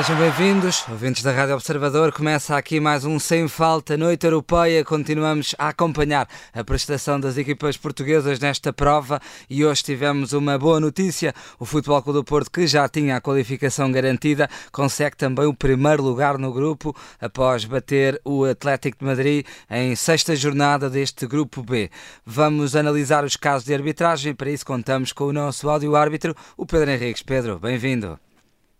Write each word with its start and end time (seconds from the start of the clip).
Sejam 0.00 0.16
bem-vindos, 0.16 0.88
ouvintes 0.88 1.22
da 1.22 1.30
Rádio 1.30 1.54
Observador. 1.56 2.10
Começa 2.10 2.56
aqui 2.56 2.80
mais 2.80 3.04
um 3.04 3.18
Sem 3.18 3.46
Falta 3.46 3.98
Noite 3.98 4.24
Europeia. 4.24 4.82
Continuamos 4.82 5.54
a 5.58 5.68
acompanhar 5.68 6.26
a 6.54 6.64
prestação 6.64 7.20
das 7.20 7.36
equipas 7.36 7.76
portuguesas 7.76 8.40
nesta 8.40 8.72
prova 8.72 9.20
e 9.48 9.62
hoje 9.62 9.84
tivemos 9.84 10.32
uma 10.32 10.58
boa 10.58 10.80
notícia. 10.80 11.34
O 11.58 11.66
Futebol 11.66 12.00
Clube 12.00 12.18
do 12.18 12.24
Porto, 12.24 12.50
que 12.50 12.66
já 12.66 12.88
tinha 12.88 13.16
a 13.16 13.20
qualificação 13.20 13.92
garantida, 13.92 14.48
consegue 14.72 15.18
também 15.18 15.44
o 15.44 15.52
primeiro 15.52 16.02
lugar 16.02 16.38
no 16.38 16.50
grupo 16.50 16.96
após 17.20 17.66
bater 17.66 18.18
o 18.24 18.46
Atlético 18.46 19.00
de 19.00 19.04
Madrid 19.04 19.46
em 19.70 19.94
sexta 19.94 20.34
jornada 20.34 20.88
deste 20.88 21.26
grupo 21.26 21.62
B. 21.62 21.90
Vamos 22.24 22.74
analisar 22.74 23.22
os 23.22 23.36
casos 23.36 23.66
de 23.66 23.74
arbitragem. 23.74 24.34
Para 24.34 24.50
isso, 24.50 24.64
contamos 24.64 25.12
com 25.12 25.24
o 25.24 25.32
nosso 25.32 25.68
áudio-árbitro, 25.68 26.34
o 26.56 26.64
Pedro 26.64 26.90
Henriques. 26.90 27.22
Pedro, 27.22 27.58
bem-vindo. 27.58 28.18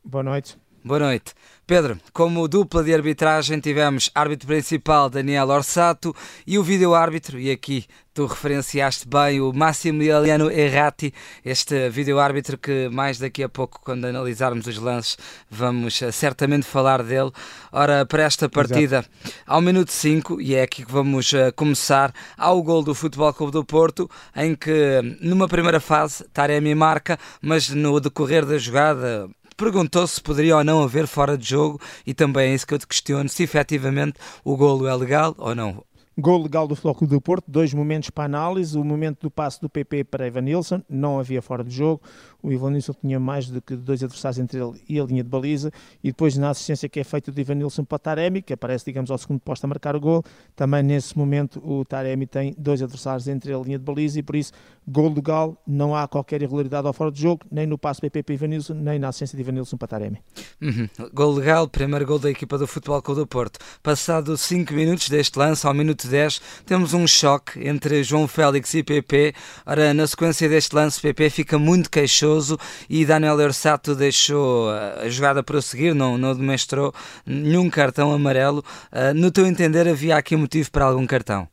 Boa 0.02 0.25
noite. 0.25 0.57
Boa 0.83 0.98
noite. 0.98 1.34
Pedro, 1.66 2.01
como 2.11 2.48
dupla 2.48 2.83
de 2.83 2.95
arbitragem 2.95 3.61
tivemos 3.61 4.11
árbitro 4.15 4.47
principal 4.47 5.11
Daniel 5.11 5.51
Orsato 5.51 6.16
e 6.47 6.59
o 6.59 6.62
vídeo-árbitro, 6.62 7.38
e 7.38 7.51
aqui 7.51 7.84
tu 8.15 8.25
referenciaste 8.25 9.07
bem 9.07 9.43
o 9.43 9.52
Massimiliano 9.52 10.51
Errati, 10.51 11.12
este 11.45 11.91
vídeo-árbitro 11.91 12.57
que 12.57 12.88
mais 12.88 13.19
daqui 13.19 13.43
a 13.43 13.48
pouco, 13.48 13.79
quando 13.85 14.07
analisarmos 14.07 14.66
os 14.66 14.79
lances, 14.79 15.19
vamos 15.51 16.01
eh, 16.01 16.11
certamente 16.11 16.65
falar 16.65 17.02
dele. 17.02 17.30
Ora, 17.71 18.07
para 18.07 18.23
esta 18.23 18.49
partida, 18.49 19.01
Exato. 19.01 19.10
ao 19.47 19.60
minuto 19.60 19.93
5, 19.93 20.41
e 20.41 20.55
é 20.55 20.62
aqui 20.62 20.85
que 20.85 20.91
vamos 20.91 21.30
uh, 21.35 21.52
começar, 21.55 22.12
há 22.38 22.51
o 22.51 22.62
gol 22.62 22.83
do 22.83 22.95
Futebol 22.95 23.33
Clube 23.35 23.52
do 23.52 23.65
Porto, 23.65 24.10
em 24.35 24.57
que 24.57 25.18
numa 25.21 25.46
primeira 25.46 25.79
fase 25.79 26.24
Taremi 26.33 26.74
marca, 26.74 27.18
mas 27.43 27.68
no 27.68 28.01
decorrer 28.01 28.46
da 28.46 28.57
jogada 28.57 29.29
perguntou 29.61 30.07
se 30.07 30.19
poderia 30.23 30.57
ou 30.57 30.65
não 30.65 30.83
haver 30.83 31.07
fora 31.07 31.37
de 31.37 31.47
jogo 31.47 31.79
e 32.07 32.15
também 32.15 32.51
é 32.51 32.55
isso 32.55 32.66
que 32.66 32.73
eu 32.73 32.79
te 32.79 32.87
questiono, 32.87 33.29
se 33.29 33.43
efetivamente 33.43 34.19
o 34.43 34.57
golo 34.57 34.87
é 34.87 34.97
legal 34.97 35.35
ou 35.37 35.55
não. 35.55 35.85
Gol 36.19 36.43
legal 36.43 36.66
do 36.66 36.75
Futebol 36.75 37.09
do 37.09 37.21
Porto, 37.21 37.45
dois 37.49 37.73
momentos 37.73 38.11
para 38.11 38.25
análise, 38.25 38.77
o 38.77 38.85
momento 38.85 39.23
do 39.23 39.30
passe 39.30 39.61
do 39.61 39.71
PP 39.71 40.05
para 40.05 40.27
Evan 40.27 40.43
Nilsson, 40.43 40.83
não 40.89 41.19
havia 41.19 41.41
fora 41.41 41.63
de 41.63 41.75
jogo, 41.75 42.02
o 42.43 42.52
Ivan 42.52 42.73
Nilsson 42.73 42.93
tinha 43.01 43.21
mais 43.21 43.49
do 43.49 43.63
que 43.63 43.77
dois 43.77 44.02
adversários 44.02 44.39
entre 44.39 44.61
ele 44.61 44.83
e 44.89 44.99
a 44.99 45.05
linha 45.05 45.23
de 45.23 45.30
baliza, 45.30 45.71
e 46.02 46.09
depois 46.09 46.37
na 46.37 46.51
assistência 46.51 46.89
que 46.89 46.99
é 46.99 47.05
feita 47.05 47.30
do 47.30 47.41
Ivan 47.41 47.55
Nilsson 47.55 47.85
para 47.85 47.99
Taremi, 47.99 48.43
que 48.43 48.52
aparece, 48.52 48.85
digamos, 48.87 49.11
ao 49.11 49.19
segundo 49.19 49.41
posto 49.41 49.65
a 49.65 49.69
marcar 49.69 49.95
o 49.95 50.01
gol, 50.01 50.25
também 50.57 50.83
nesse 50.83 51.17
momento 51.17 51.63
o 51.65 51.85
Taremi 51.85 52.27
tem 52.27 52.55
dois 52.59 52.83
adversários 52.83 53.29
entre 53.29 53.55
a 53.55 53.59
linha 53.59 53.79
de 53.79 53.85
baliza, 53.85 54.19
e 54.19 54.23
por 54.23 54.35
isso, 54.35 54.52
gol 54.87 55.15
legal, 55.15 55.57
não 55.67 55.95
há 55.95 56.09
qualquer 56.09 56.43
irregularidade 56.43 56.87
ao 56.87 56.93
fora 56.93 57.13
de 57.13 57.23
jogo, 57.23 57.47
nem 57.51 57.67
no 57.67 57.79
passe 57.79 58.01
PP 58.01 58.24
para 58.24 58.35
Ivan 58.35 58.49
Nilsson, 58.49 58.74
nem 58.74 58.99
na 58.99 59.09
assistência 59.09 59.37
de 59.37 59.43
Ivan 59.43 59.52
Nilsson 59.52 59.77
para 59.77 59.89
Taremi. 59.89 60.19
Uhum. 60.61 60.89
Gol 61.15 61.35
legal, 61.35 61.69
primeiro 61.69 62.05
gol 62.05 62.19
da 62.19 62.30
equipa 62.30 62.59
do 62.59 62.67
Futebol 62.67 63.01
Clube 63.01 63.21
do 63.21 63.27
Porto. 63.27 63.59
Passado 63.83 64.37
5 64.37 64.75
minutos 64.75 65.09
deste 65.09 65.39
lance, 65.39 65.67
ao 65.67 65.72
minuto 65.72 66.09
10, 66.11 66.41
temos 66.66 66.93
um 66.93 67.06
choque 67.06 67.66
entre 67.66 68.03
João 68.03 68.28
Félix 68.28 68.75
e 68.75 68.83
PP. 68.83 69.34
Ora, 69.65 69.94
na 69.94 70.06
sequência 70.06 70.49
deste 70.49 70.75
lance, 70.75 71.00
PP 71.00 71.31
fica 71.31 71.59
muito 71.59 71.91
queixoso 71.91 72.59
e 72.89 73.05
Daniel 73.05 73.37
Orsato 73.37 73.94
deixou 73.94 74.71
a 74.71 75.09
jogada 75.09 75.43
prosseguir, 75.43 75.94
não, 75.94 76.19
não 76.19 76.34
demonstrou 76.34 76.93
nenhum 77.25 77.71
cartão 77.71 78.12
amarelo. 78.12 78.65
Uh, 78.93 79.15
no 79.15 79.31
teu 79.31 79.47
entender, 79.47 79.89
havia 79.89 80.17
aqui 80.17 80.37
motivo 80.37 80.71
para 80.71 80.84
algum 80.84 81.06
cartão? 81.06 81.49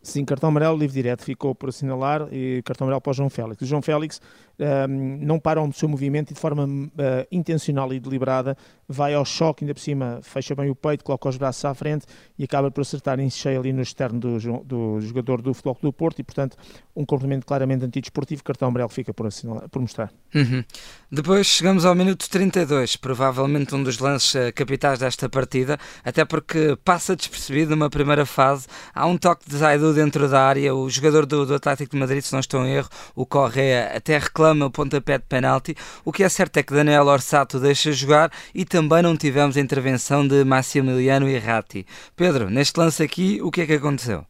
Sim, 0.00 0.24
cartão 0.24 0.48
amarelo, 0.48 0.78
livre 0.78 0.94
direto 0.94 1.22
ficou 1.24 1.54
por 1.54 1.68
assinalar 1.68 2.28
e 2.32 2.62
cartão 2.64 2.86
amarelo 2.86 3.00
para 3.00 3.10
o 3.10 3.14
João 3.14 3.28
Félix. 3.28 3.60
O 3.60 3.66
João 3.66 3.82
Félix 3.82 4.20
um, 4.58 5.18
não 5.20 5.38
para 5.38 5.62
o 5.62 5.72
seu 5.72 5.88
movimento 5.88 6.30
e 6.30 6.34
de 6.34 6.40
forma 6.40 6.64
uh, 6.64 7.26
intencional 7.30 7.92
e 7.92 8.00
deliberada 8.00 8.56
vai 8.88 9.14
ao 9.14 9.24
choque, 9.24 9.64
ainda 9.64 9.74
por 9.74 9.80
cima 9.80 10.20
fecha 10.22 10.54
bem 10.54 10.70
o 10.70 10.74
peito, 10.74 11.04
coloca 11.04 11.28
os 11.28 11.36
braços 11.36 11.64
à 11.64 11.74
frente 11.74 12.06
e 12.38 12.44
acaba 12.44 12.70
por 12.70 12.80
acertar 12.80 13.20
em 13.20 13.28
cheio 13.28 13.60
ali 13.60 13.72
no 13.72 13.82
externo 13.82 14.18
do, 14.18 14.38
do 14.64 15.00
jogador 15.00 15.42
do 15.42 15.52
Futebol 15.52 15.76
do 15.82 15.92
Porto 15.92 16.20
e, 16.20 16.24
portanto, 16.24 16.56
um 16.96 17.04
complemento 17.04 17.44
claramente 17.44 17.84
antidesportivo, 17.84 18.42
cartão 18.42 18.68
amarelo 18.68 18.88
fica 18.88 19.12
por, 19.12 19.26
assinalar, 19.26 19.68
por 19.68 19.80
mostrar. 19.80 20.10
Uhum. 20.34 20.64
Depois 21.12 21.46
chegamos 21.46 21.84
ao 21.84 21.94
minuto 21.94 22.28
32, 22.30 22.96
provavelmente 22.96 23.74
um 23.74 23.82
dos 23.82 23.98
lances 23.98 24.34
uh, 24.34 24.52
capitais 24.54 24.98
desta 24.98 25.28
partida, 25.28 25.78
até 26.02 26.24
porque 26.24 26.76
passa 26.82 27.14
despercebido 27.14 27.72
numa 27.72 27.90
primeira 27.90 28.24
fase, 28.24 28.66
há 28.94 29.06
um 29.06 29.18
toque 29.18 29.48
de 29.48 29.56
Zaidu 29.56 29.92
dentro 29.92 30.28
da 30.28 30.42
área, 30.42 30.74
o 30.74 30.88
jogador 30.88 31.26
do, 31.26 31.44
do 31.44 31.54
Atlético 31.54 31.90
de 31.90 31.98
Madrid, 31.98 32.22
se 32.22 32.32
não 32.32 32.40
estou 32.40 32.64
em 32.64 32.72
erro, 32.72 32.88
o 33.14 33.26
Correa 33.26 33.92
até 33.94 34.16
reclama 34.16 34.47
reclama 34.48 34.66
o 34.66 34.70
pontapé 34.70 35.18
de 35.18 35.24
penalti. 35.24 35.74
O 36.04 36.12
que 36.12 36.22
é 36.22 36.28
certo 36.28 36.56
é 36.56 36.62
que 36.62 36.72
Daniel 36.72 37.06
Orsato 37.06 37.60
deixa 37.60 37.92
jogar 37.92 38.30
e 38.54 38.64
também 38.64 39.02
não 39.02 39.16
tivemos 39.16 39.56
a 39.56 39.60
intervenção 39.60 40.26
de 40.26 40.44
Massimiliano 40.44 41.28
Errati. 41.28 41.86
Pedro, 42.16 42.48
neste 42.48 42.78
lance 42.78 43.02
aqui, 43.02 43.40
o 43.42 43.50
que 43.50 43.62
é 43.62 43.66
que 43.66 43.74
aconteceu? 43.74 44.24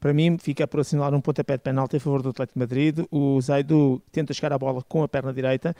Para 0.00 0.12
mim, 0.12 0.38
fica 0.38 0.66
por 0.66 0.80
assinalar 0.80 1.12
um 1.12 1.20
pontapé 1.20 1.56
de 1.56 1.62
penalti 1.64 1.96
a 1.96 2.00
favor 2.00 2.22
do 2.22 2.28
Atlético 2.28 2.58
de 2.58 2.60
Madrid. 2.60 2.98
O 3.10 3.40
Zaidu 3.40 4.00
tenta 4.12 4.32
chegar 4.32 4.52
à 4.52 4.58
bola 4.58 4.82
com 4.88 5.02
a 5.02 5.08
perna 5.08 5.32
direita, 5.32 5.74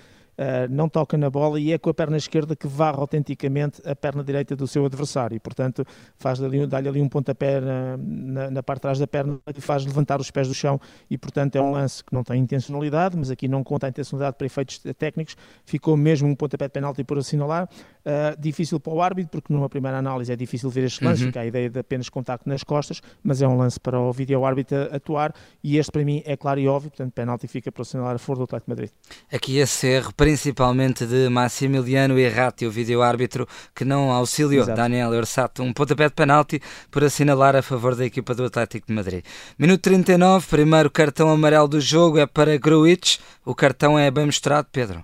não 0.70 0.88
toca 0.88 1.16
na 1.16 1.28
bola 1.28 1.58
e 1.58 1.72
é 1.72 1.78
com 1.78 1.90
a 1.90 1.94
perna 1.94 2.16
esquerda 2.16 2.54
que 2.54 2.66
varre 2.66 2.98
autenticamente 2.98 3.82
a 3.84 3.94
perna 3.94 4.22
direita 4.22 4.54
do 4.54 4.66
seu 4.66 4.84
adversário. 4.84 5.34
E, 5.36 5.40
portanto, 5.40 5.84
faz 6.16 6.42
ali, 6.42 6.66
dá-lhe 6.66 6.88
ali 6.88 7.02
um 7.02 7.08
pontapé 7.08 7.60
na, 7.60 7.96
na, 7.96 8.50
na, 8.50 8.62
parte 8.62 8.78
de 8.78 8.82
trás 8.82 8.98
da 8.98 9.06
perna 9.06 9.38
e 9.54 9.60
faz 9.60 9.84
levantar 9.84 10.20
os 10.20 10.30
pés 10.30 10.48
do 10.48 10.54
chão. 10.54 10.80
E, 11.10 11.18
portanto, 11.18 11.56
é 11.56 11.60
um 11.60 11.72
lance 11.72 12.04
que 12.04 12.12
não 12.12 12.22
tem 12.22 12.40
intencionalidade, 12.40 13.16
mas 13.16 13.30
aqui 13.30 13.48
não 13.48 13.64
conta 13.64 13.86
a 13.86 13.88
intencionalidade 13.88 14.36
para 14.36 14.46
efeitos 14.46 14.80
técnicos. 14.96 15.36
Ficou 15.64 15.96
mesmo 15.96 16.28
um 16.28 16.34
pontapé 16.34 16.66
de 16.66 16.72
penalti 16.72 17.02
por 17.04 17.18
assinalar. 17.18 17.68
Uh, 18.04 18.40
difícil 18.40 18.80
para 18.80 18.92
o 18.92 19.02
árbitro, 19.02 19.30
porque 19.30 19.52
numa 19.52 19.68
primeira 19.68 19.98
análise 19.98 20.32
é 20.32 20.36
difícil 20.36 20.70
ver 20.70 20.84
este 20.84 21.04
lance, 21.04 21.22
uhum. 21.22 21.28
fica 21.28 21.40
a 21.40 21.46
ideia 21.46 21.68
de 21.68 21.78
apenas 21.78 22.08
contacto 22.08 22.48
nas 22.48 22.62
costas, 22.62 23.02
mas 23.22 23.42
é 23.42 23.48
um 23.48 23.56
lance 23.56 23.78
para 23.78 24.00
o 24.00 24.10
vídeo 24.12 24.44
árbitro 24.44 24.88
atuar. 24.94 25.34
E 25.62 25.76
este, 25.76 25.92
para 25.92 26.04
mim, 26.04 26.22
é 26.24 26.36
claro 26.36 26.58
e 26.60 26.68
óbvio. 26.68 26.90
Portanto, 26.90 27.12
penalti 27.12 27.46
fica 27.46 27.70
por 27.70 27.82
assinalar 27.82 28.14
a 28.14 28.18
favor 28.18 28.38
do 28.38 28.44
Atlético 28.44 28.66
de 28.66 28.70
Madrid. 28.70 28.90
Aqui 29.30 29.58
esse 29.58 29.86
erro 29.86 30.14
principalmente 30.28 31.06
de 31.06 31.30
Massimiliano 31.30 32.18
Errati, 32.18 32.66
o 32.66 32.70
vídeo-árbitro, 32.70 33.48
que 33.74 33.82
não 33.82 34.10
auxiliou 34.10 34.62
Exato. 34.62 34.76
Daniel 34.76 35.08
Orsato. 35.12 35.62
Um 35.62 35.72
pontapé 35.72 36.06
de 36.06 36.14
penalti 36.14 36.60
por 36.90 37.02
assinalar 37.02 37.56
a 37.56 37.62
favor 37.62 37.96
da 37.96 38.04
equipa 38.04 38.34
do 38.34 38.44
Atlético 38.44 38.88
de 38.88 38.92
Madrid. 38.92 39.24
Minuto 39.58 39.80
39, 39.80 40.46
primeiro 40.46 40.90
cartão 40.90 41.30
amarelo 41.30 41.66
do 41.66 41.80
jogo 41.80 42.18
é 42.18 42.26
para 42.26 42.58
Gruitch. 42.58 43.20
O 43.42 43.54
cartão 43.54 43.98
é 43.98 44.10
bem 44.10 44.26
mostrado, 44.26 44.68
Pedro. 44.70 45.02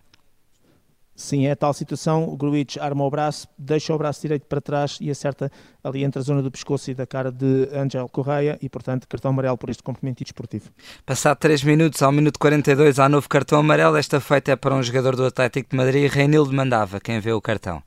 Sim, 1.17 1.47
é 1.47 1.55
tal 1.55 1.73
situação, 1.73 2.29
o 2.29 2.37
Gruitch 2.37 2.77
arma 2.77 3.05
o 3.05 3.11
braço, 3.11 3.47
deixa 3.57 3.95
o 3.95 3.99
braço 3.99 4.21
direito 4.21 4.47
para 4.47 4.61
trás 4.61 4.99
e 5.01 5.09
acerta 5.09 5.51
ali 5.83 6.03
entre 6.03 6.19
a 6.19 6.23
zona 6.23 6.43
do 6.43 6.51
pescoço 6.51 6.91
e 6.91 6.95
da 6.95 7.07
cara 7.07 7.31
de 7.31 7.69
Angel 7.73 8.09
Correia 8.09 8.59
e, 8.61 8.69
portanto, 8.69 9.07
cartão 9.07 9.31
amarelo 9.31 9.57
por 9.57 9.71
este 9.71 9.83
complemento 9.83 10.25
desportivo. 10.25 10.71
Passado 11.07 11.39
3 11.39 11.63
minutos, 11.63 12.03
ao 12.03 12.11
minuto 12.11 12.37
42, 12.39 12.99
há 12.99 13.09
novo 13.09 13.29
cartão 13.29 13.61
amarelo. 13.61 13.97
Esta 13.97 14.21
feita 14.21 14.51
é 14.53 14.57
para 14.57 14.75
um 14.75 14.83
jogador 14.83 15.15
do 15.15 15.25
Atlético 15.25 15.71
de 15.71 15.77
Madrid, 15.77 16.11
Reinildo 16.11 16.53
mandava. 16.53 16.99
Quem 16.99 17.21
vê 17.21 17.33
o 17.33 17.41
cartão? 17.41 17.81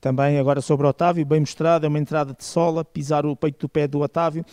Também 0.00 0.38
agora 0.38 0.60
sobre 0.60 0.86
o 0.86 0.90
Otávio, 0.90 1.24
bem 1.24 1.40
mostrado, 1.40 1.86
é 1.86 1.88
uma 1.88 1.98
entrada 1.98 2.32
de 2.32 2.44
sola, 2.44 2.84
pisar 2.84 3.26
o 3.26 3.36
peito 3.36 3.66
do 3.66 3.68
pé 3.68 3.86
do 3.86 4.00
Otávio. 4.00 4.44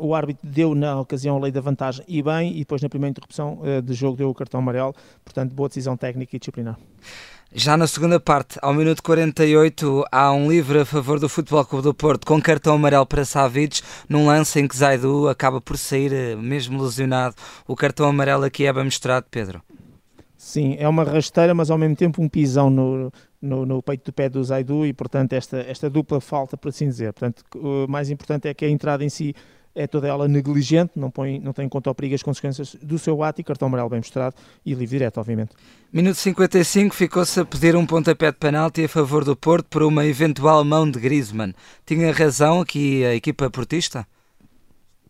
O 0.00 0.14
árbitro 0.14 0.48
deu 0.48 0.74
na 0.74 0.98
ocasião 0.98 1.36
a 1.36 1.40
lei 1.40 1.52
da 1.52 1.60
vantagem 1.60 2.04
e 2.08 2.22
bem, 2.22 2.52
e 2.52 2.60
depois 2.60 2.80
na 2.80 2.88
primeira 2.88 3.10
interrupção 3.10 3.60
uh, 3.60 3.82
de 3.82 3.92
jogo 3.92 4.16
deu 4.16 4.30
o 4.30 4.34
cartão 4.34 4.60
amarelo, 4.60 4.94
portanto 5.24 5.52
boa 5.52 5.68
decisão 5.68 5.96
técnica 5.96 6.34
e 6.34 6.38
disciplinar. 6.38 6.78
Já 7.56 7.76
na 7.76 7.86
segunda 7.86 8.18
parte, 8.18 8.58
ao 8.60 8.74
minuto 8.74 9.00
48, 9.00 10.04
há 10.10 10.32
um 10.32 10.50
livre 10.50 10.80
a 10.80 10.84
favor 10.84 11.20
do 11.20 11.28
Futebol 11.28 11.64
Clube 11.64 11.84
do 11.84 11.94
Porto 11.94 12.26
com 12.26 12.42
cartão 12.42 12.74
amarelo 12.74 13.06
para 13.06 13.24
Savic, 13.24 13.80
num 14.08 14.26
lance 14.26 14.58
em 14.58 14.66
que 14.66 14.76
Zaidu 14.76 15.28
acaba 15.28 15.60
por 15.60 15.78
sair 15.78 16.12
eh, 16.12 16.34
mesmo 16.34 16.82
lesionado. 16.82 17.36
O 17.64 17.76
cartão 17.76 18.08
amarelo 18.08 18.42
aqui 18.42 18.66
é 18.66 18.72
bem 18.72 18.82
mostrado, 18.82 19.26
Pedro. 19.30 19.62
Sim, 20.36 20.74
é 20.80 20.88
uma 20.88 21.04
rasteira, 21.04 21.54
mas 21.54 21.70
ao 21.70 21.78
mesmo 21.78 21.94
tempo 21.94 22.20
um 22.20 22.28
pisão 22.28 22.68
no, 22.68 23.12
no, 23.40 23.64
no, 23.64 23.80
peito 23.80 24.06
do 24.06 24.12
pé 24.12 24.28
do 24.28 24.42
Zaidu 24.42 24.84
e, 24.84 24.92
portanto, 24.92 25.34
esta, 25.34 25.58
esta 25.58 25.88
dupla 25.88 26.20
falta, 26.20 26.56
por 26.56 26.70
assim 26.70 26.88
dizer. 26.88 27.12
Portanto, 27.12 27.44
o 27.54 27.86
mais 27.88 28.10
importante 28.10 28.48
é 28.48 28.52
que 28.52 28.64
a 28.64 28.68
entrada 28.68 29.04
em 29.04 29.08
si 29.08 29.32
é 29.74 29.86
toda 29.86 30.06
ela 30.06 30.28
negligente, 30.28 30.92
não, 30.94 31.10
põe, 31.10 31.40
não 31.40 31.52
tem 31.52 31.66
em 31.66 31.68
conta 31.68 31.90
o 31.90 31.94
perigo 31.94 32.14
e 32.14 32.16
as 32.16 32.22
consequências 32.22 32.76
do 32.80 32.98
seu 32.98 33.22
ato 33.22 33.40
e 33.40 33.44
cartão 33.44 33.66
amarelo 33.66 33.90
bem 33.90 33.98
mostrado 33.98 34.36
e 34.64 34.70
livre 34.70 34.86
direto, 34.86 35.18
obviamente. 35.18 35.50
Minuto 35.92 36.16
55 36.16 36.94
ficou-se 36.94 37.40
a 37.40 37.44
pedir 37.44 37.74
um 37.74 37.84
pontapé 37.84 38.30
de 38.30 38.38
penalti 38.38 38.84
a 38.84 38.88
favor 38.88 39.24
do 39.24 39.36
Porto 39.36 39.66
por 39.68 39.82
uma 39.82 40.06
eventual 40.06 40.64
mão 40.64 40.88
de 40.88 41.00
Griezmann. 41.00 41.52
Tinha 41.84 42.12
razão 42.12 42.60
aqui 42.60 43.04
a 43.04 43.14
equipa 43.14 43.50
portista? 43.50 44.06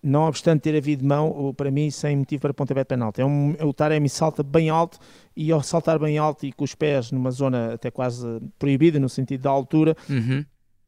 Não 0.02 0.28
obstante 0.28 0.60
ter 0.60 0.76
havido 0.76 1.04
mão, 1.04 1.54
para 1.56 1.70
mim, 1.70 1.90
sem 1.90 2.16
motivo 2.16 2.42
para 2.42 2.52
pontapé 2.52 2.80
de 2.80 2.88
penalti. 2.88 3.22
É 3.22 3.24
um, 3.24 3.56
o 3.62 3.72
Taremi 3.72 4.08
salta 4.08 4.42
bem 4.42 4.68
alto 4.68 4.98
e 5.34 5.50
ao 5.50 5.62
saltar 5.62 5.98
bem 5.98 6.18
alto 6.18 6.44
e 6.44 6.52
com 6.52 6.64
os 6.64 6.74
pés 6.74 7.10
numa 7.10 7.30
zona 7.30 7.74
até 7.74 7.90
quase 7.90 8.26
proibida, 8.58 9.00
no 9.00 9.08
sentido 9.08 9.42
da 9.42 9.50
altura, 9.50 9.96
uhum 10.08 10.44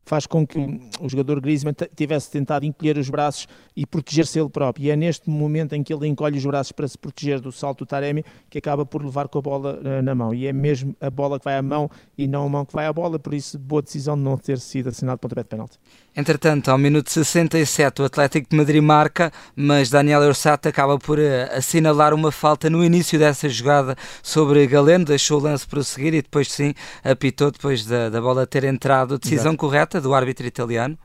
faz 0.07 0.25
com 0.25 0.47
que 0.47 0.59
o 1.01 1.09
jogador 1.09 1.41
Griezmann 1.41 1.75
tivesse 1.95 2.31
tentado 2.31 2.65
encolher 2.65 2.97
os 2.97 3.11
braços 3.11 3.49
e 3.77 3.85
proteger-se 3.85 4.39
ele 4.39 4.49
próprio. 4.49 4.85
E 4.85 4.91
é 4.91 4.97
neste 4.97 5.29
momento 5.29 5.75
em 5.75 5.83
que 5.83 5.93
ele 5.93 6.07
encolhe 6.07 6.39
os 6.39 6.47
braços 6.47 6.71
para 6.71 6.87
se 6.87 6.97
proteger 6.97 7.41
do 7.41 7.51
salto 7.51 7.81
do 7.81 7.87
Taremi 7.87 8.25
que 8.49 8.59
acaba 8.59 8.87
por 8.87 9.05
levar 9.05 9.29
com 9.29 9.39
a 9.39 9.43
bola 9.43 9.81
uh, 9.83 10.03
na 10.03 10.15
mão. 10.15 10.33
E 10.33 10.47
é 10.47 10.53
mesmo 10.53 10.97
a 11.01 11.11
bola 11.11 11.39
que 11.39 11.45
vai 11.45 11.57
à 11.57 11.63
mão 11.63 11.91
e 12.17 12.29
não 12.29 12.47
a 12.47 12.49
mão 12.49 12.65
que 12.65 12.73
vai 12.73 12.87
à 12.87 12.93
bola, 12.93 13.19
por 13.19 13.35
isso 13.35 13.59
boa 13.59 13.83
decisão 13.83 14.17
de 14.17 14.23
não 14.23 14.39
ter 14.39 14.61
sido 14.61 14.89
assinado 14.89 15.19
pontapé 15.19 15.43
de 15.43 15.49
penalti. 15.49 15.79
Entretanto, 16.17 16.71
ao 16.71 16.79
minuto 16.79 17.11
67, 17.11 18.01
o 18.01 18.05
Atlético 18.05 18.49
de 18.49 18.57
Madrid 18.57 18.83
marca, 18.83 19.33
mas 19.55 19.91
Daniel 19.91 20.21
Orsato 20.23 20.69
acaba 20.69 20.99
por 20.99 21.19
uh, 21.19 21.23
assinalar 21.53 22.15
uma 22.15 22.31
falta 22.31 22.71
no 22.71 22.85
início 22.85 23.19
dessa 23.19 23.49
jogada 23.49 23.97
sobre 24.23 24.67
Galeno, 24.69 25.05
deixou 25.05 25.41
o 25.41 25.43
lance 25.43 25.67
prosseguir 25.67 26.15
e 26.15 26.23
depois 26.23 26.51
sim 26.51 26.73
apitou 27.03 27.51
depois 27.51 27.85
da, 27.85 28.09
da 28.09 28.21
bola 28.21 28.47
ter 28.47 28.63
entrado. 28.63 29.19
Decisão 29.19 29.53
Exato. 29.53 29.57
correta 29.57 29.96
do 30.01 30.15
árbitro 30.15 30.47
italiano? 30.47 30.99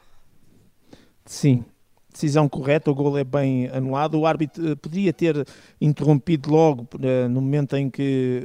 Sim, 1.25 1.65
decisão 2.11 2.47
correta, 2.47 2.91
o 2.91 2.95
gol 2.95 3.17
é 3.17 3.23
bem 3.23 3.67
anulado. 3.69 4.19
O 4.19 4.25
árbitro 4.25 4.71
eh, 4.71 4.75
poderia 4.75 5.13
ter 5.13 5.45
interrompido 5.79 6.51
logo 6.51 6.87
uh, 6.95 7.29
no 7.29 7.41
momento 7.41 7.75
em 7.75 7.89
que 7.89 8.43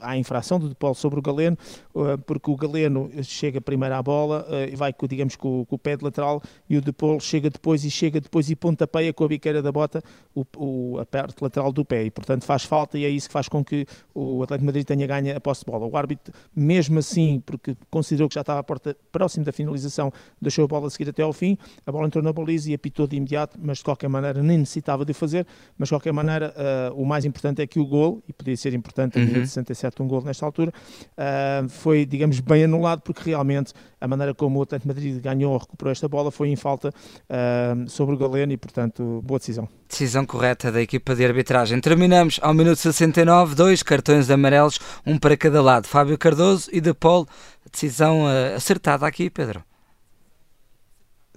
há 0.00 0.10
a 0.10 0.18
infração 0.18 0.58
do 0.58 0.68
Depol 0.68 0.94
sobre 0.94 1.18
o 1.18 1.22
Galeno, 1.22 1.56
uh, 1.94 2.18
porque 2.18 2.50
o 2.50 2.56
Galeno 2.56 3.10
chega 3.22 3.60
primeiro 3.60 3.94
à 3.94 4.02
bola 4.02 4.46
e 4.70 4.76
vai, 4.76 4.94
digamos, 5.08 5.36
com, 5.36 5.64
com, 5.64 5.76
o 5.76 5.78
pé 5.78 5.96
de 5.96 6.04
lateral 6.04 6.42
e 6.68 6.76
o 6.76 6.80
Depol 6.80 7.18
chega 7.18 7.50
depois 7.50 7.84
e 7.84 7.90
chega 7.90 8.20
depois 8.20 8.50
e 8.50 8.56
pontapeia 8.56 9.12
com 9.12 9.24
a 9.24 9.28
biqueira 9.28 9.62
da 9.62 9.72
bota 9.72 10.02
o, 10.34 10.44
o, 10.56 10.98
a 10.98 11.06
parte 11.06 11.36
lateral 11.40 11.72
do 11.72 11.84
pé 11.84 12.04
e, 12.04 12.10
portanto, 12.10 12.44
faz 12.44 12.64
falta 12.64 12.98
e 12.98 13.04
é 13.04 13.08
isso 13.08 13.28
que 13.28 13.32
faz 13.32 13.48
com 13.48 13.64
que 13.64 13.86
o 14.14 14.42
Atlético 14.42 14.62
de 14.62 14.66
Madrid 14.66 14.86
tenha 14.86 15.06
ganho 15.06 15.36
a 15.36 15.40
posse 15.40 15.64
de 15.64 15.70
bola. 15.70 15.86
O 15.86 15.96
árbitro, 15.96 16.32
mesmo 16.54 16.98
assim, 16.98 17.42
porque 17.44 17.76
considerou 17.90 18.28
que 18.28 18.34
já 18.34 18.42
estava 18.42 18.60
à 18.60 18.62
porta 18.62 18.96
próximo 19.10 19.44
da 19.44 19.52
finalização, 19.52 20.12
deixou 20.40 20.64
a 20.64 20.68
bola 20.68 20.90
seguir 20.90 21.08
até 21.10 21.22
ao 21.22 21.32
fim, 21.32 21.56
a 21.86 21.92
bola 21.92 22.06
entrou 22.06 22.22
na 22.22 22.32
baliza 22.32 22.65
e 22.66 22.74
apitou 22.74 23.06
de 23.06 23.16
imediato, 23.16 23.58
mas 23.62 23.78
de 23.78 23.84
qualquer 23.84 24.08
maneira 24.08 24.42
nem 24.42 24.58
necessitava 24.58 25.04
de 25.04 25.12
o 25.12 25.14
fazer, 25.14 25.46
mas 25.78 25.88
de 25.88 25.94
qualquer 25.94 26.12
maneira 26.12 26.54
uh, 26.92 27.00
o 27.00 27.06
mais 27.06 27.24
importante 27.24 27.62
é 27.62 27.66
que 27.66 27.78
o 27.78 27.86
gol, 27.86 28.22
e 28.28 28.32
podia 28.32 28.56
ser 28.56 28.74
importante 28.74 29.18
uhum. 29.18 29.46
67 29.46 30.02
um 30.02 30.08
gol 30.08 30.22
nesta 30.22 30.44
altura, 30.44 30.72
uh, 30.72 31.68
foi, 31.68 32.04
digamos, 32.04 32.40
bem 32.40 32.64
anulado, 32.64 33.02
porque 33.02 33.30
realmente 33.30 33.72
a 34.00 34.08
maneira 34.08 34.34
como 34.34 34.58
o 34.58 34.62
Atlético 34.62 34.88
Madrid 34.88 35.20
ganhou 35.20 35.52
ou 35.52 35.58
recuperou 35.58 35.92
esta 35.92 36.08
bola 36.08 36.30
foi 36.30 36.48
em 36.48 36.56
falta 36.56 36.88
uh, 36.90 37.88
sobre 37.88 38.14
o 38.14 38.18
Galeno 38.18 38.52
e, 38.52 38.56
portanto, 38.56 39.22
boa 39.24 39.38
decisão. 39.38 39.68
Decisão 39.88 40.26
correta 40.26 40.70
da 40.72 40.80
equipa 40.80 41.14
de 41.14 41.24
arbitragem. 41.24 41.80
Terminamos 41.80 42.38
ao 42.42 42.52
minuto 42.52 42.78
69, 42.78 43.54
dois 43.54 43.82
cartões 43.82 44.28
amarelos, 44.30 44.78
um 45.06 45.18
para 45.18 45.36
cada 45.36 45.62
lado. 45.62 45.86
Fábio 45.86 46.18
Cardoso 46.18 46.68
e 46.72 46.80
De 46.80 46.92
Paul. 46.92 47.26
Decisão 47.70 48.26
acertada 48.54 49.06
aqui, 49.06 49.28
Pedro. 49.28 49.62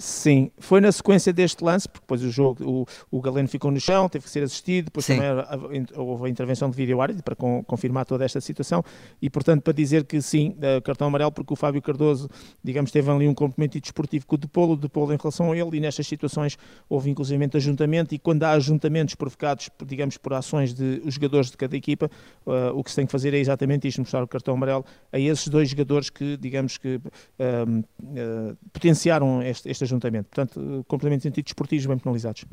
Sim, 0.01 0.49
foi 0.57 0.79
na 0.79 0.93
sequência 0.93 1.33
deste 1.33 1.61
lance, 1.61 1.85
porque 1.85 2.05
depois 2.05 2.23
o 2.23 2.31
jogo, 2.31 2.63
o, 2.63 3.17
o 3.17 3.21
Galeno 3.21 3.49
ficou 3.49 3.69
no 3.69 3.81
chão, 3.81 4.07
teve 4.07 4.23
que 4.23 4.31
ser 4.31 4.41
assistido, 4.41 4.85
depois 4.85 5.05
Sim. 5.05 5.17
também 5.17 5.85
houve 5.93 6.25
a 6.25 6.29
intervenção 6.29 6.69
de 6.69 6.77
vídeo 6.77 7.01
árbitro 7.01 7.21
para 7.21 7.35
com, 7.35 7.61
confirmar 7.65 8.05
toda 8.05 8.23
esta 8.23 8.39
situação 8.39 8.81
e, 9.21 9.29
portanto, 9.29 9.61
para 9.61 9.73
dizer 9.73 10.05
que 10.05 10.21
sim, 10.21 10.55
uh, 10.57 10.81
cartão 10.81 11.09
amarelo, 11.09 11.33
porque 11.33 11.51
o 11.51 11.55
Fábio 11.57 11.81
Cardoso, 11.81 12.29
digamos, 12.63 12.91
teve 12.91 13.11
ali 13.11 13.27
um 13.27 13.33
comprometimento 13.33 13.81
desportivo 13.81 14.25
com 14.25 14.35
o 14.35 14.37
Depolo, 14.37 14.73
o 14.73 14.77
Depolo 14.77 15.13
em 15.13 15.17
relação 15.17 15.51
a 15.51 15.57
ele 15.57 15.75
e 15.75 15.79
nestas 15.81 16.07
situações 16.07 16.57
houve 16.87 17.09
inclusive 17.09 17.49
ajuntamento 17.53 18.15
e 18.15 18.19
quando 18.19 18.43
há 18.43 18.51
ajuntamentos 18.51 19.15
provocados, 19.15 19.69
digamos, 19.85 20.15
por 20.15 20.33
ações 20.33 20.73
de 20.73 21.01
os 21.03 21.15
jogadores 21.15 21.51
de 21.51 21.57
cada 21.57 21.75
equipa, 21.75 22.09
uh, 22.45 22.73
o 22.73 22.85
que 22.85 22.89
se 22.89 22.95
tem 22.95 23.05
que 23.05 23.11
fazer 23.11 23.33
é 23.33 23.37
exatamente 23.37 23.85
isto, 23.85 23.99
mostrar 23.99 24.23
o 24.23 24.27
cartão 24.27 24.53
amarelo 24.53 24.85
a 25.11 25.19
esses 25.19 25.49
dois 25.49 25.69
jogadores 25.69 26.09
que, 26.09 26.37
digamos, 26.37 26.77
que 26.77 26.95
uh, 26.95 28.57
potenciaram 28.71 29.41
este, 29.41 29.69
esta 29.69 29.88
ajuntamento. 29.89 30.29
Portanto, 30.29 30.85
complementos 30.87 31.25
em 31.25 31.29
sentido 31.29 31.47
esportivos 31.47 31.85
bem 31.85 31.97
penalizados. 31.97 32.45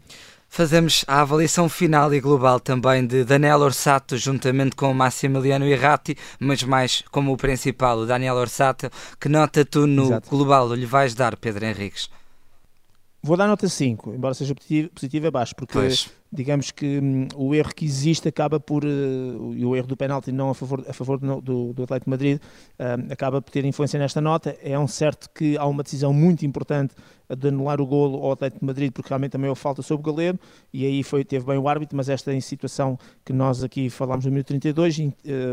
Fazemos 0.48 1.04
a 1.06 1.20
avaliação 1.20 1.68
final 1.68 2.12
e 2.12 2.20
global 2.20 2.60
também 2.60 3.06
de 3.06 3.24
Daniel 3.24 3.60
Orsato, 3.60 4.16
juntamente 4.16 4.76
com 4.76 4.90
o 4.90 4.94
Massimiliano 4.94 5.66
Irrati, 5.66 6.16
mas 6.38 6.62
mais 6.62 7.02
como 7.10 7.32
o 7.32 7.36
principal, 7.36 7.98
o 7.98 8.06
Daniel 8.06 8.36
Orsato. 8.36 8.90
Que 9.20 9.28
nota 9.28 9.64
tu 9.64 9.86
no 9.86 10.04
Exato. 10.06 10.30
global 10.30 10.74
lhe 10.74 10.86
vais 10.86 11.14
dar, 11.14 11.36
Pedro 11.36 11.64
Henriques? 11.64 12.08
Vou 13.22 13.36
dar 13.36 13.48
nota 13.48 13.68
5, 13.68 14.14
embora 14.14 14.34
seja 14.34 14.54
positivo, 14.54 14.88
positivo 14.90 15.26
abaixo, 15.26 15.54
porque 15.56 15.72
pois 15.72 16.08
digamos 16.32 16.70
que 16.70 16.98
hum, 16.98 17.28
o 17.34 17.54
erro 17.54 17.74
que 17.74 17.84
existe 17.84 18.28
acaba 18.28 18.58
por, 18.58 18.84
uh, 18.84 19.54
e 19.54 19.64
o 19.64 19.74
erro 19.76 19.86
do 19.86 19.96
penalti 19.96 20.32
não 20.32 20.50
a 20.50 20.54
favor, 20.54 20.84
a 20.88 20.92
favor 20.92 21.18
do, 21.18 21.72
do, 21.72 21.82
Atlético 21.82 22.04
de 22.04 22.10
Madrid, 22.10 22.38
uh, 22.38 23.12
acaba 23.12 23.40
por 23.40 23.50
ter 23.50 23.64
influência 23.64 23.98
nesta 23.98 24.20
nota. 24.20 24.56
É 24.62 24.78
um 24.78 24.88
certo 24.88 25.30
que 25.30 25.56
há 25.56 25.66
uma 25.66 25.82
decisão 25.82 26.12
muito 26.12 26.44
importante 26.44 26.94
de 27.34 27.48
anular 27.48 27.80
o 27.80 27.86
golo 27.86 28.22
ao 28.22 28.32
Atlético 28.32 28.60
de 28.60 28.66
Madrid, 28.66 28.92
porque 28.92 29.08
realmente 29.08 29.32
também 29.32 29.48
houve 29.48 29.60
falta 29.60 29.82
sobre 29.82 30.08
o 30.08 30.14
Galeno, 30.14 30.38
e 30.72 30.86
aí 30.86 31.02
foi, 31.02 31.24
teve 31.24 31.44
bem 31.44 31.58
o 31.58 31.68
árbitro, 31.68 31.96
mas 31.96 32.08
esta 32.08 32.38
situação 32.40 32.98
que 33.24 33.32
nós 33.32 33.64
aqui 33.64 33.90
falámos 33.90 34.24
no 34.24 34.30
minuto 34.30 34.46
32, 34.48 34.98
uh, 34.98 35.02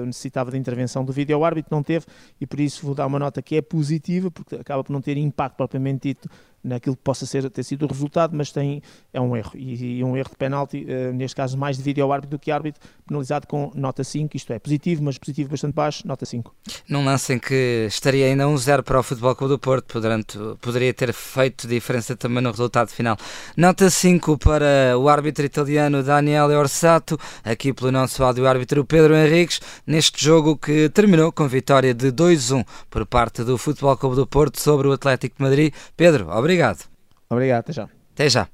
necessitava 0.05 0.51
da 0.51 0.57
intervenção 0.57 1.03
do 1.03 1.11
vídeo 1.11 1.35
ao 1.35 1.43
árbitro, 1.43 1.73
não 1.73 1.81
teve, 1.81 2.05
e 2.39 2.45
por 2.45 2.59
isso 2.59 2.85
vou 2.85 2.93
dar 2.93 3.07
uma 3.07 3.17
nota 3.17 3.41
que 3.41 3.55
é 3.55 3.61
positiva, 3.61 4.29
porque 4.29 4.55
acaba 4.55 4.83
por 4.83 4.91
não 4.91 5.01
ter 5.01 5.17
impacto 5.17 5.57
propriamente 5.57 6.09
dito 6.09 6.29
naquilo 6.63 6.95
que 6.95 7.03
possa 7.03 7.25
ser, 7.25 7.49
ter 7.49 7.63
sido 7.63 7.83
o 7.83 7.87
resultado, 7.87 8.35
mas 8.35 8.51
tem, 8.51 8.81
é 9.11 9.19
um 9.19 9.35
erro, 9.35 9.51
e, 9.55 9.97
e 9.97 10.03
um 10.03 10.15
erro 10.15 10.29
de 10.29 10.37
penalti 10.37 10.62
penalti, 10.63 10.85
uh, 10.85 11.13
neste 11.13 11.35
caso 11.35 11.57
mais 11.57 11.77
de 11.77 11.83
vídeo 11.83 12.03
ao 12.03 12.11
árbitro 12.11 12.37
do 12.37 12.39
que 12.39 12.51
árbitro, 12.51 12.81
penalizado 13.07 13.47
com 13.47 13.71
nota 13.75 14.03
5, 14.03 14.35
isto 14.35 14.53
é 14.53 14.59
positivo, 14.59 15.03
mas 15.03 15.17
positivo 15.17 15.49
bastante 15.49 15.73
baixo, 15.73 16.07
nota 16.07 16.25
5. 16.25 16.53
Num 16.87 17.05
lance 17.05 17.33
em 17.33 17.39
que 17.39 17.85
estaria 17.87 18.25
ainda 18.25 18.47
um 18.47 18.57
0 18.57 18.83
para 18.83 18.99
o 18.99 19.03
Futebol 19.03 19.35
Clube 19.35 19.53
do 19.53 19.59
Porto, 19.59 19.93
portanto, 19.93 20.57
poderia 20.61 20.93
ter 20.93 21.13
feito 21.13 21.67
diferença 21.67 22.15
também 22.15 22.41
no 22.41 22.51
resultado 22.51 22.89
final. 22.89 23.17
Nota 23.55 23.89
5 23.89 24.37
para 24.37 24.97
o 24.97 25.07
árbitro 25.09 25.45
italiano 25.45 26.03
Daniele 26.03 26.55
Orsato, 26.55 27.19
aqui 27.43 27.73
pelo 27.73 27.91
nosso 27.91 28.23
áudio 28.23 28.47
árbitro 28.47 28.85
Pedro 28.85 29.15
Henriques, 29.15 29.59
neste 29.85 30.23
jogo 30.23 30.57
que 30.57 30.89
terminou 30.89 31.31
com 31.31 31.47
vitória 31.47 31.93
de 31.93 32.11
2-1 32.11 32.65
por 32.89 33.05
parte 33.05 33.43
do 33.43 33.57
Futebol 33.57 33.97
Clube 33.97 34.15
do 34.15 34.27
Porto 34.27 34.59
sobre 34.59 34.87
o 34.87 34.91
Atlético 34.91 35.37
de 35.37 35.43
Madrid. 35.43 35.73
Pedro, 35.95 36.29
obrigado. 36.29 36.85
Obrigado, 37.29 37.59
até 37.61 37.73
já. 37.73 37.89
Até 38.13 38.29
já. 38.29 38.47